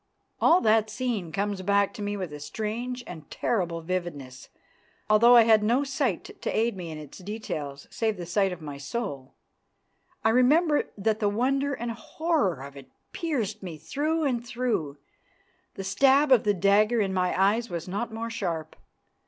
[0.39, 4.49] All that scene comes back to me with a strange and terrible vividness,
[5.07, 8.63] although I had no sight to aid me in its details, save the sight of
[8.63, 9.35] my soul.
[10.25, 14.97] I remember that the wonder and horror of it pierced me through and through;
[15.75, 18.75] the stab of the dagger in my eyes was not more sharp.